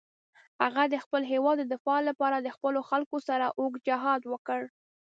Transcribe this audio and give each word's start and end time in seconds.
هغه 0.63 0.83
د 0.93 0.95
خپل 1.03 1.21
هېواد 1.31 1.57
د 1.59 1.65
دفاع 1.73 1.99
لپاره 2.09 2.37
د 2.39 2.47
خپلو 2.55 2.79
خلکو 2.89 3.17
سره 3.27 3.45
اوږد 3.59 3.81
جهاد 3.87 4.21
وکړ. 4.31 4.61